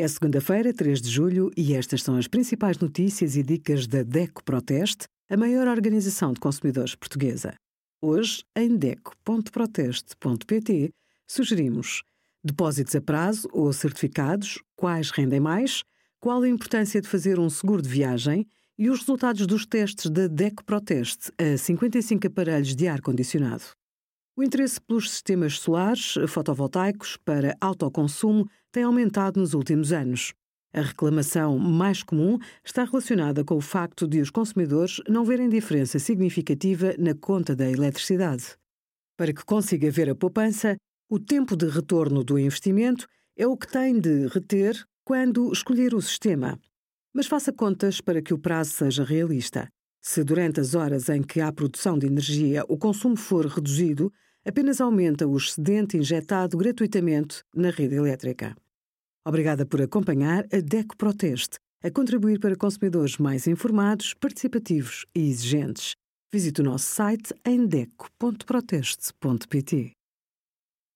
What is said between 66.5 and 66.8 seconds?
o